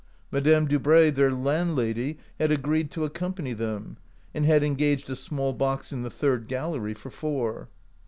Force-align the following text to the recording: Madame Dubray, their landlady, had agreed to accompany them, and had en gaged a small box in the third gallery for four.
Madame 0.31 0.67
Dubray, 0.67 1.11
their 1.11 1.31
landlady, 1.31 2.17
had 2.39 2.49
agreed 2.49 2.89
to 2.89 3.03
accompany 3.05 3.53
them, 3.53 3.97
and 4.33 4.45
had 4.47 4.63
en 4.63 4.73
gaged 4.73 5.11
a 5.11 5.15
small 5.15 5.53
box 5.53 5.91
in 5.93 6.01
the 6.01 6.09
third 6.09 6.47
gallery 6.47 6.95
for 6.95 7.11
four. 7.11 7.69